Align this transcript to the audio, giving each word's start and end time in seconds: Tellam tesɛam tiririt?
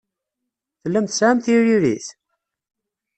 Tellam 0.81 1.05
tesɛam 1.05 1.39
tiririt? 1.45 2.07